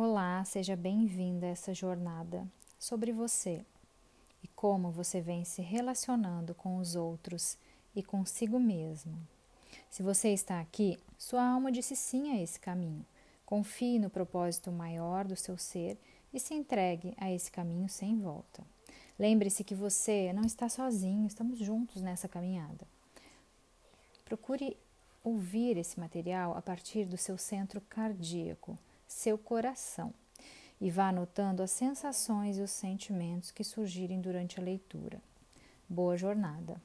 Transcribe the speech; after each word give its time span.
Olá, 0.00 0.44
seja 0.44 0.76
bem-vinda 0.76 1.46
a 1.46 1.48
essa 1.48 1.74
jornada 1.74 2.46
sobre 2.78 3.10
você 3.10 3.64
e 4.40 4.46
como 4.46 4.92
você 4.92 5.20
vem 5.20 5.44
se 5.44 5.60
relacionando 5.60 6.54
com 6.54 6.76
os 6.76 6.94
outros 6.94 7.58
e 7.96 8.00
consigo 8.00 8.60
mesmo. 8.60 9.18
Se 9.90 10.04
você 10.04 10.28
está 10.28 10.60
aqui, 10.60 11.00
sua 11.18 11.42
alma 11.44 11.72
disse 11.72 11.96
sim 11.96 12.30
a 12.30 12.40
esse 12.40 12.60
caminho. 12.60 13.04
Confie 13.44 13.98
no 13.98 14.08
propósito 14.08 14.70
maior 14.70 15.24
do 15.24 15.34
seu 15.34 15.58
ser 15.58 15.98
e 16.32 16.38
se 16.38 16.54
entregue 16.54 17.12
a 17.16 17.32
esse 17.32 17.50
caminho 17.50 17.88
sem 17.88 18.20
volta. 18.20 18.62
Lembre-se 19.18 19.64
que 19.64 19.74
você 19.74 20.32
não 20.32 20.42
está 20.42 20.68
sozinho, 20.68 21.26
estamos 21.26 21.58
juntos 21.58 22.00
nessa 22.00 22.28
caminhada. 22.28 22.86
Procure 24.24 24.76
ouvir 25.24 25.76
esse 25.76 25.98
material 25.98 26.56
a 26.56 26.62
partir 26.62 27.04
do 27.04 27.16
seu 27.16 27.36
centro 27.36 27.80
cardíaco, 27.80 28.78
seu 29.08 29.38
coração, 29.38 30.12
e 30.80 30.90
vá 30.90 31.08
anotando 31.08 31.62
as 31.62 31.72
sensações 31.72 32.58
e 32.58 32.60
os 32.60 32.70
sentimentos 32.70 33.50
que 33.50 33.64
surgirem 33.64 34.20
durante 34.20 34.60
a 34.60 34.62
leitura. 34.62 35.20
Boa 35.88 36.16
jornada! 36.16 36.80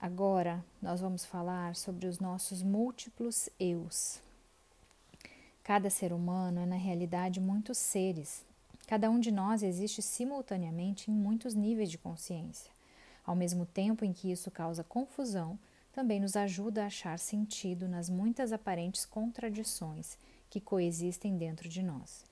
Agora 0.00 0.62
nós 0.82 1.00
vamos 1.00 1.24
falar 1.24 1.74
sobre 1.74 2.06
os 2.06 2.18
nossos 2.18 2.62
múltiplos 2.62 3.48
eus. 3.58 4.20
Cada 5.62 5.88
ser 5.88 6.12
humano 6.12 6.60
é, 6.60 6.66
na 6.66 6.76
realidade, 6.76 7.40
muitos 7.40 7.78
seres. 7.78 8.44
Cada 8.86 9.08
um 9.08 9.18
de 9.18 9.30
nós 9.30 9.62
existe 9.62 10.02
simultaneamente 10.02 11.10
em 11.10 11.14
muitos 11.14 11.54
níveis 11.54 11.90
de 11.90 11.96
consciência. 11.96 12.70
Ao 13.24 13.34
mesmo 13.34 13.64
tempo 13.64 14.04
em 14.04 14.12
que 14.12 14.30
isso 14.30 14.50
causa 14.50 14.84
confusão, 14.84 15.58
também 15.94 16.18
nos 16.18 16.34
ajuda 16.34 16.82
a 16.82 16.86
achar 16.86 17.16
sentido 17.20 17.86
nas 17.86 18.10
muitas 18.10 18.52
aparentes 18.52 19.06
contradições 19.06 20.18
que 20.50 20.60
coexistem 20.60 21.36
dentro 21.38 21.68
de 21.68 21.84
nós. 21.84 22.24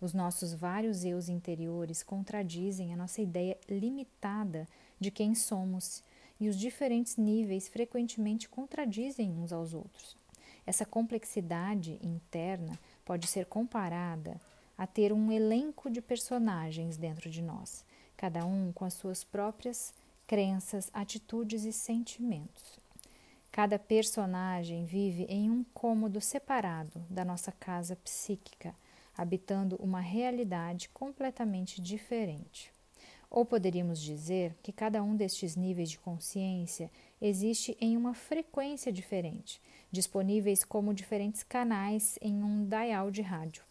Os 0.00 0.12
nossos 0.12 0.52
vários 0.52 1.04
eus 1.04 1.28
interiores 1.28 2.02
contradizem 2.02 2.92
a 2.92 2.96
nossa 2.96 3.22
ideia 3.22 3.56
limitada 3.70 4.66
de 4.98 5.12
quem 5.12 5.32
somos 5.32 6.02
e 6.40 6.48
os 6.48 6.58
diferentes 6.58 7.16
níveis 7.16 7.68
frequentemente 7.68 8.48
contradizem 8.48 9.30
uns 9.30 9.52
aos 9.52 9.74
outros. 9.74 10.16
Essa 10.66 10.84
complexidade 10.84 12.00
interna 12.02 12.76
pode 13.04 13.28
ser 13.28 13.46
comparada 13.46 14.40
a 14.76 14.88
ter 14.88 15.12
um 15.12 15.30
elenco 15.30 15.88
de 15.88 16.02
personagens 16.02 16.96
dentro 16.96 17.30
de 17.30 17.40
nós, 17.40 17.84
cada 18.16 18.44
um 18.44 18.72
com 18.72 18.84
as 18.84 18.94
suas 18.94 19.22
próprias 19.22 19.94
crenças, 20.26 20.90
atitudes 20.92 21.64
e 21.64 21.72
sentimentos. 21.72 22.83
Cada 23.54 23.78
personagem 23.78 24.84
vive 24.84 25.26
em 25.28 25.48
um 25.48 25.62
cômodo 25.72 26.20
separado 26.20 27.06
da 27.08 27.24
nossa 27.24 27.52
casa 27.52 27.94
psíquica, 27.94 28.74
habitando 29.16 29.76
uma 29.76 30.00
realidade 30.00 30.88
completamente 30.88 31.80
diferente. 31.80 32.72
Ou 33.30 33.44
poderíamos 33.44 34.00
dizer 34.00 34.56
que 34.60 34.72
cada 34.72 35.04
um 35.04 35.14
destes 35.14 35.54
níveis 35.54 35.88
de 35.88 36.00
consciência 36.00 36.90
existe 37.22 37.76
em 37.80 37.96
uma 37.96 38.12
frequência 38.12 38.92
diferente, 38.92 39.62
disponíveis 39.88 40.64
como 40.64 40.92
diferentes 40.92 41.44
canais 41.44 42.18
em 42.20 42.42
um 42.42 42.66
dial 42.66 43.08
de 43.08 43.22
rádio. 43.22 43.62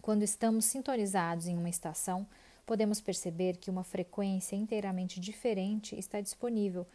Quando 0.00 0.22
estamos 0.22 0.66
sintonizados 0.66 1.48
em 1.48 1.58
uma 1.58 1.68
estação, 1.68 2.24
podemos 2.64 3.00
perceber 3.00 3.56
que 3.56 3.70
uma 3.70 3.82
frequência 3.82 4.54
inteiramente 4.54 5.18
diferente 5.18 5.98
está 5.98 6.20
disponível, 6.20 6.86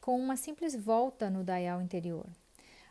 com 0.00 0.18
uma 0.18 0.36
simples 0.36 0.74
volta 0.74 1.30
no 1.30 1.42
dial 1.42 1.80
interior. 1.80 2.26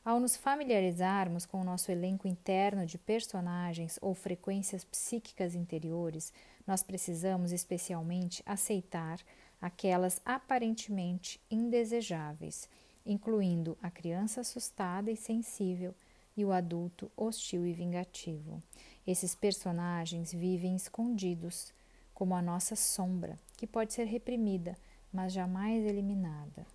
Ao 0.05 0.19
nos 0.19 0.35
familiarizarmos 0.35 1.45
com 1.45 1.61
o 1.61 1.63
nosso 1.63 1.89
elenco 1.89 2.27
interno 2.27 2.85
de 2.85 2.97
personagens 2.97 3.97
ou 4.01 4.13
frequências 4.13 4.83
psíquicas 4.83 5.55
interiores, 5.55 6.33
nós 6.67 6.83
precisamos 6.83 7.53
especialmente 7.53 8.43
aceitar 8.45 9.19
aquelas 9.61 10.21
aparentemente 10.25 11.39
indesejáveis, 11.49 12.67
incluindo 13.05 13.77
a 13.81 13.89
criança 13.89 14.41
assustada 14.41 15.09
e 15.09 15.15
sensível 15.15 15.95
e 16.35 16.43
o 16.43 16.51
adulto 16.51 17.09
hostil 17.15 17.65
e 17.65 17.71
vingativo. 17.71 18.61
Esses 19.07 19.33
personagens 19.35 20.33
vivem 20.33 20.75
escondidos 20.75 21.71
como 22.13 22.35
a 22.35 22.41
nossa 22.41 22.75
sombra, 22.75 23.39
que 23.55 23.65
pode 23.65 23.93
ser 23.93 24.05
reprimida, 24.05 24.77
mas 25.13 25.31
jamais 25.31 25.85
eliminada. 25.85 26.65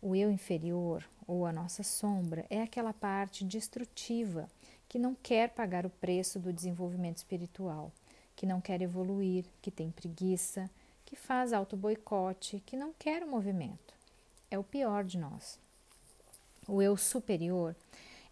O 0.00 0.14
eu 0.14 0.30
inferior, 0.30 1.04
ou 1.26 1.44
a 1.44 1.52
nossa 1.52 1.82
sombra, 1.82 2.46
é 2.48 2.62
aquela 2.62 2.92
parte 2.92 3.44
destrutiva 3.44 4.48
que 4.88 4.98
não 4.98 5.14
quer 5.14 5.50
pagar 5.50 5.84
o 5.84 5.90
preço 5.90 6.38
do 6.38 6.52
desenvolvimento 6.52 7.18
espiritual, 7.18 7.92
que 8.36 8.46
não 8.46 8.60
quer 8.60 8.80
evoluir, 8.80 9.44
que 9.60 9.70
tem 9.70 9.90
preguiça, 9.90 10.70
que 11.04 11.16
faz 11.16 11.52
auto-boicote, 11.52 12.62
que 12.64 12.76
não 12.76 12.92
quer 12.98 13.22
o 13.22 13.30
movimento. 13.30 13.94
É 14.50 14.58
o 14.58 14.64
pior 14.64 15.04
de 15.04 15.18
nós. 15.18 15.58
O 16.66 16.80
eu 16.80 16.96
superior 16.96 17.74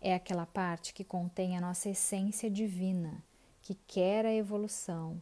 é 0.00 0.14
aquela 0.14 0.46
parte 0.46 0.94
que 0.94 1.02
contém 1.02 1.56
a 1.56 1.60
nossa 1.60 1.88
essência 1.88 2.48
divina, 2.48 3.22
que 3.60 3.74
quer 3.86 4.24
a 4.24 4.32
evolução, 4.32 5.20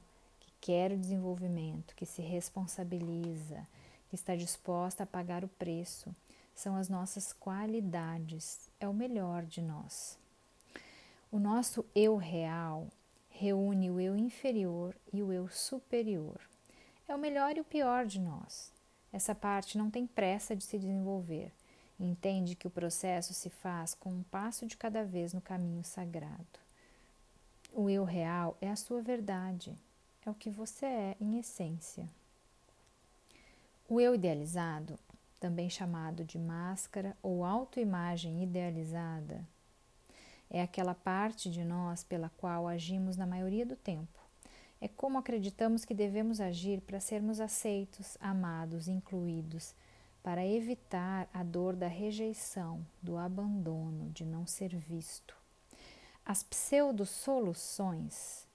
quer 0.61 0.93
o 0.93 0.99
desenvolvimento, 0.99 1.95
que 1.95 2.07
se 2.07 2.23
responsabiliza, 2.23 3.67
que 4.09 4.15
está 4.15 4.35
disposta 4.35 5.03
a 5.03 5.07
pagar 5.07 5.45
o 5.45 5.49
preço, 5.49 6.15
são 6.55 6.77
as 6.77 6.89
nossas 6.89 7.33
qualidades, 7.33 8.71
é 8.79 8.89
o 8.89 8.95
melhor 8.95 9.45
de 9.45 9.61
nós. 9.61 10.19
O 11.31 11.39
nosso 11.39 11.85
eu 11.95 12.17
real 12.17 12.89
reúne 13.29 13.91
o 13.91 14.01
eu 14.01 14.17
inferior 14.17 14.95
e 15.13 15.23
o 15.23 15.33
eu 15.33 15.49
superior. 15.49 16.41
É 17.09 17.15
o 17.15 17.19
melhor 17.19 17.57
e 17.57 17.61
o 17.61 17.65
pior 17.65 18.07
de 18.07 18.21
nós. 18.21 18.73
Essa 19.13 19.35
parte 19.35 19.77
não 19.77 19.91
tem 19.91 20.07
pressa 20.07 20.55
de 20.55 20.65
se 20.65 20.79
desenvolver. 20.79 21.53
Entende 21.99 22.55
que 22.55 22.67
o 22.67 22.71
processo 22.71 23.35
se 23.35 23.51
faz 23.51 23.95
com 23.95 24.11
um 24.11 24.23
passo 24.25 24.67
de 24.67 24.77
cada 24.77 25.05
vez 25.05 25.33
no 25.33 25.41
caminho 25.41 25.85
sagrado. 25.85 26.65
O 27.73 27.91
eu 27.91 28.05
real 28.05 28.57
é 28.61 28.71
a 28.71 28.77
sua 28.77 29.03
verdade, 29.03 29.77
é 30.25 30.31
o 30.31 30.35
que 30.35 30.49
você 30.49 30.87
é 30.87 31.17
em 31.21 31.39
essência. 31.39 32.09
O 33.89 34.01
eu 34.01 34.15
idealizado, 34.15 34.99
também 35.45 35.69
chamado 35.69 36.25
de 36.25 36.39
máscara 36.39 37.15
ou 37.23 37.45
autoimagem 37.45 38.43
idealizada, 38.43 39.47
é 40.49 40.63
aquela 40.63 40.95
parte 40.95 41.51
de 41.51 41.63
nós 41.63 42.03
pela 42.03 42.31
qual 42.31 42.67
agimos 42.67 43.19
na 43.19 43.27
maioria 43.27 43.67
do 43.67 43.77
tempo. 43.77 44.19
É 44.81 44.89
como 44.89 45.19
acreditamos 45.19 45.85
que 45.85 45.93
devemos 45.93 46.41
agir 46.41 46.81
para 46.81 46.99
sermos 46.99 47.41
aceitos, 47.41 48.17
amados, 48.23 48.89
incluídos, 48.89 49.75
para 50.23 50.47
evitar 50.47 51.29
a 51.31 51.43
dor 51.43 51.77
da 51.77 51.89
rejeição, 51.89 52.83
do 53.03 53.19
abandono, 53.19 54.09
de 54.15 54.25
não 54.25 54.47
ser 54.47 54.75
visto. 54.75 55.37
As 56.25 56.43
pseudo-soluções 56.43 58.47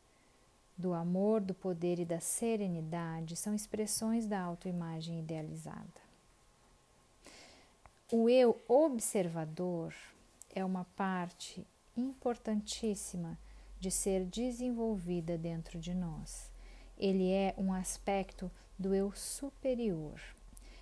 do 0.76 0.96
amor, 0.96 1.40
do 1.40 1.54
poder 1.54 2.00
e 2.00 2.06
da 2.06 2.20
serenidade 2.20 3.36
são 3.36 3.54
expressões 3.54 4.26
da 4.26 4.42
autoimagem 4.42 5.20
idealizada. 5.20 6.09
O 8.12 8.28
eu 8.28 8.60
observador 8.68 9.94
é 10.56 10.66
uma 10.66 10.84
parte 10.84 11.64
importantíssima 11.96 13.38
de 13.80 13.92
ser 13.92 14.26
desenvolvida 14.26 15.38
dentro 15.38 15.78
de 15.78 15.94
nós. 15.94 16.52
Ele 16.98 17.32
é 17.32 17.54
um 17.56 17.72
aspecto 17.72 18.50
do 18.80 18.96
eu 18.96 19.12
superior. 19.12 20.20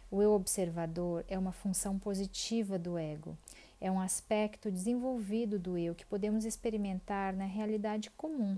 O 0.10 0.22
eu 0.22 0.32
observador 0.32 1.26
é 1.28 1.38
uma 1.38 1.52
função 1.52 2.00
positiva 2.00 2.80
do 2.80 2.98
ego, 2.98 3.38
é 3.82 3.92
um 3.92 4.00
aspecto 4.00 4.72
desenvolvido 4.72 5.60
do 5.60 5.78
eu 5.78 5.94
que 5.94 6.06
podemos 6.06 6.46
experimentar 6.46 7.34
na 7.34 7.44
realidade 7.44 8.10
comum 8.12 8.58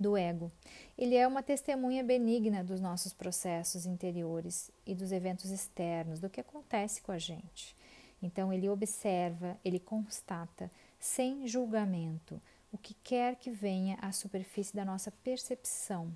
do 0.00 0.16
ego. 0.16 0.50
Ele 0.96 1.14
é 1.14 1.26
uma 1.26 1.42
testemunha 1.42 2.02
benigna 2.02 2.62
dos 2.62 2.80
nossos 2.80 3.12
processos 3.12 3.86
interiores 3.86 4.70
e 4.86 4.94
dos 4.94 5.12
eventos 5.12 5.50
externos, 5.50 6.20
do 6.20 6.30
que 6.30 6.40
acontece 6.40 7.02
com 7.02 7.12
a 7.12 7.18
gente. 7.18 7.76
Então, 8.22 8.52
ele 8.52 8.68
observa, 8.68 9.58
ele 9.64 9.78
constata, 9.78 10.70
sem 10.98 11.46
julgamento, 11.46 12.40
o 12.72 12.78
que 12.78 12.94
quer 12.94 13.36
que 13.36 13.50
venha 13.50 13.96
à 14.00 14.12
superfície 14.12 14.74
da 14.74 14.84
nossa 14.84 15.10
percepção. 15.10 16.12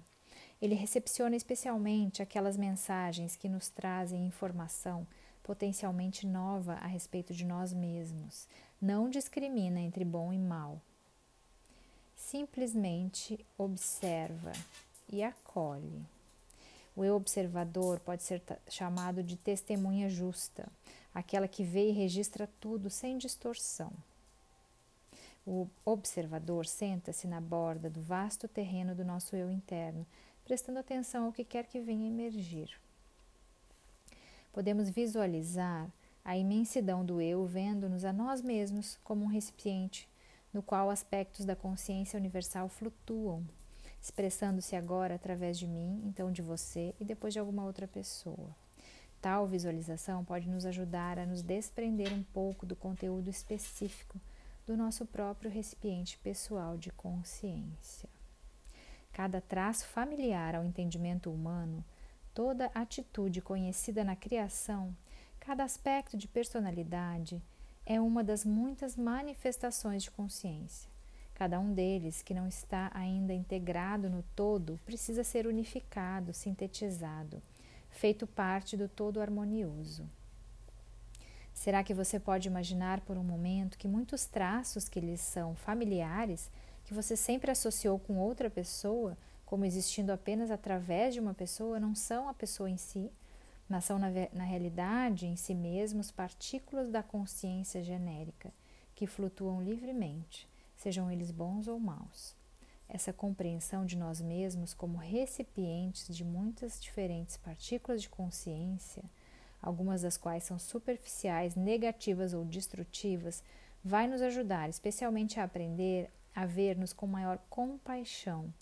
Ele 0.61 0.75
recepciona 0.75 1.37
especialmente 1.37 2.23
aquelas 2.23 2.57
mensagens 2.57 3.37
que 3.37 3.49
nos 3.49 3.69
trazem 3.69 4.27
informação 4.27 5.07
potencialmente 5.43 6.27
nova 6.27 6.75
a 6.75 6.87
respeito 6.87 7.35
de 7.35 7.45
nós 7.45 7.73
mesmos. 7.73 8.47
Não 8.81 9.09
discrimina 9.09 9.81
entre 9.81 10.05
bom 10.05 10.33
e 10.33 10.39
mal, 10.39 10.81
simplesmente 12.21 13.45
observa 13.57 14.53
e 15.09 15.23
acolhe. 15.23 16.03
O 16.95 17.03
eu 17.03 17.17
observador 17.17 17.99
pode 18.01 18.23
ser 18.23 18.43
chamado 18.69 19.23
de 19.23 19.37
testemunha 19.37 20.09
justa, 20.09 20.69
aquela 21.15 21.49
que 21.49 21.65
vê 21.65 21.89
e 21.89 21.93
registra 21.93 22.49
tudo 22.61 22.91
sem 22.91 23.17
distorção. 23.17 23.91
O 25.47 25.67
observador 25.85 26.67
senta-se 26.67 27.27
na 27.27 27.41
borda 27.41 27.89
do 27.89 28.03
vasto 28.03 28.47
terreno 28.47 28.95
do 28.95 29.05
nosso 29.05 29.35
eu 29.35 29.51
interno, 29.51 30.07
prestando 30.45 30.79
atenção 30.79 31.25
ao 31.25 31.33
que 31.33 31.45
quer 31.45 31.67
que 31.67 31.81
venha 31.81 32.07
emergir. 32.07 32.71
Podemos 34.53 34.91
visualizar 34.91 35.89
a 36.25 36.37
imensidão 36.37 37.05
do 37.05 37.21
eu 37.21 37.47
vendo-nos 37.47 38.05
a 38.05 38.13
nós 38.13 38.43
mesmos 38.43 38.99
como 39.03 39.25
um 39.25 39.29
recipiente 39.29 40.10
no 40.53 40.63
qual 40.63 40.91
aspectos 40.91 41.45
da 41.45 41.55
consciência 41.55 42.19
universal 42.19 42.69
flutuam, 42.69 43.45
expressando-se 44.01 44.75
agora 44.75 45.15
através 45.15 45.59
de 45.59 45.67
mim, 45.67 46.03
então 46.05 46.33
de 46.33 46.43
você 46.43 46.95
e 46.99 47.05
depois 47.05 47.33
de 47.33 47.39
alguma 47.39 47.65
outra 47.65 47.87
pessoa. 47.87 48.55
Tal 49.21 49.47
visualização 49.47 50.25
pode 50.25 50.49
nos 50.49 50.65
ajudar 50.65 51.19
a 51.19 51.27
nos 51.27 51.43
desprender 51.43 52.13
um 52.13 52.23
pouco 52.23 52.65
do 52.65 52.75
conteúdo 52.75 53.29
específico 53.29 54.19
do 54.67 54.77
nosso 54.77 55.05
próprio 55.05 55.51
recipiente 55.51 56.17
pessoal 56.19 56.79
de 56.79 56.91
consciência. 56.91 58.09
Cada 59.13 59.41
traço 59.41 59.87
familiar 59.87 60.55
ao 60.55 60.65
entendimento 60.65 61.31
humano, 61.31 61.85
toda 62.33 62.71
atitude 62.75 63.43
conhecida 63.43 64.03
na 64.05 64.17
criação, 64.17 64.97
cada 65.39 65.65
aspecto 65.65 66.17
de 66.17 66.29
personalidade 66.29 67.43
é 67.93 68.01
uma 68.01 68.23
das 68.23 68.45
muitas 68.45 68.97
manifestações 68.97 70.05
de 70.05 70.13
consciência. 70.13 70.89
Cada 71.35 71.59
um 71.59 71.75
deles, 71.75 72.23
que 72.23 72.33
não 72.33 72.47
está 72.47 72.89
ainda 72.95 73.35
integrado 73.35 74.09
no 74.09 74.23
todo, 74.37 74.79
precisa 74.87 75.25
ser 75.25 75.45
unificado, 75.45 76.33
sintetizado 76.33 77.43
feito 77.91 78.29
parte 78.29 78.77
do 78.77 78.89
todo 78.89 79.21
harmonioso. 79.21 80.09
Será 81.53 81.83
que 81.83 81.93
você 81.93 82.21
pode 82.21 82.47
imaginar 82.47 83.01
por 83.01 83.19
um 83.19 83.25
momento 83.25 83.77
que 83.77 83.89
muitos 83.89 84.25
traços 84.25 84.89
que 84.89 85.01
lhes 85.01 85.21
são 85.21 85.57
familiares, 85.57 86.49
que 86.85 86.95
você 86.95 87.17
sempre 87.17 87.51
associou 87.51 87.99
com 87.99 88.19
outra 88.19 88.49
pessoa, 88.49 89.19
como 89.45 89.65
existindo 89.65 90.13
apenas 90.13 90.53
através 90.53 91.13
de 91.13 91.19
uma 91.19 91.35
pessoa, 91.35 91.81
não 91.81 91.97
são 91.97 92.29
a 92.29 92.35
pessoa 92.35 92.71
em 92.71 92.77
si, 92.77 93.11
mas 93.71 93.87
são, 93.87 93.99
na, 93.99 94.09
na 94.35 94.45
realidade, 94.45 95.27
em 95.27 95.37
si 95.37 95.55
mesmos, 95.55 96.11
partículas 96.11 96.91
da 96.91 97.03
consciência 97.03 97.83
genérica, 97.83 98.53
que 98.95 99.07
flutuam 99.07 99.63
livremente, 99.63 100.47
sejam 100.77 101.11
eles 101.11 101.31
bons 101.31 101.69
ou 101.69 101.81
maus 101.81 102.39
essa 102.93 103.13
compreensão 103.13 103.87
de 103.87 103.97
nós 103.97 104.21
mesmos 104.21 104.75
como 104.75 104.99
recipientes 104.99 106.15
de 106.15 106.25
muitas 106.25 106.81
diferentes 106.83 107.37
partículas 107.37 108.03
de 108.03 108.09
consciência, 108.09 109.05
algumas 109.63 110.03
das 110.03 110.17
quais 110.17 110.45
são 110.45 110.59
superficiais, 110.59 111.55
negativas 111.55 112.35
ou 112.35 112.45
destrutivas, 112.45 113.45
vai 113.83 114.09
nos 114.09 114.21
ajudar 114.21 114.69
especialmente 114.69 115.39
a 115.39 115.45
aprender 115.45 116.11
a 116.35 116.45
ver-nos 116.45 116.93
com 116.93 117.07
maior 117.07 117.39
compaixão 117.49 118.53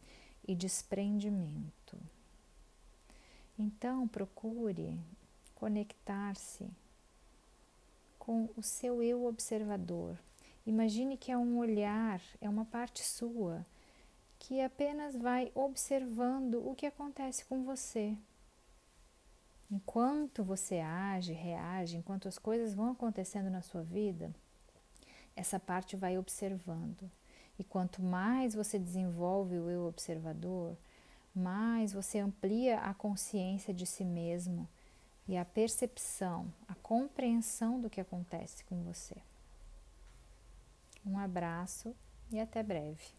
e 0.46 0.54
desprendimento. 0.54 1.98
Então, 3.58 4.06
procure 4.06 4.98
conectar-se 5.54 6.70
com 8.18 8.48
o 8.56 8.62
seu 8.62 9.02
eu 9.02 9.24
observador. 9.24 10.16
Imagine 10.64 11.16
que 11.16 11.32
é 11.32 11.36
um 11.36 11.58
olhar, 11.58 12.20
é 12.40 12.48
uma 12.48 12.64
parte 12.64 13.02
sua 13.02 13.66
que 14.38 14.60
apenas 14.60 15.16
vai 15.16 15.50
observando 15.54 16.66
o 16.66 16.74
que 16.74 16.86
acontece 16.86 17.44
com 17.44 17.64
você. 17.64 18.16
Enquanto 19.70 20.44
você 20.44 20.78
age, 20.78 21.32
reage, 21.32 21.96
enquanto 21.96 22.28
as 22.28 22.38
coisas 22.38 22.74
vão 22.74 22.92
acontecendo 22.92 23.50
na 23.50 23.60
sua 23.60 23.82
vida, 23.82 24.32
essa 25.34 25.58
parte 25.58 25.96
vai 25.96 26.16
observando. 26.16 27.10
E 27.58 27.64
quanto 27.64 28.00
mais 28.00 28.54
você 28.54 28.78
desenvolve 28.78 29.58
o 29.58 29.68
eu 29.68 29.86
observador, 29.86 30.76
mais 31.34 31.92
você 31.92 32.18
amplia 32.18 32.78
a 32.80 32.94
consciência 32.94 33.72
de 33.72 33.86
si 33.86 34.04
mesmo 34.04 34.68
e 35.26 35.36
a 35.36 35.44
percepção, 35.44 36.52
a 36.66 36.74
compreensão 36.76 37.80
do 37.80 37.90
que 37.90 38.00
acontece 38.00 38.64
com 38.64 38.82
você. 38.82 39.16
Um 41.04 41.18
abraço 41.18 41.94
e 42.30 42.40
até 42.40 42.62
breve. 42.62 43.17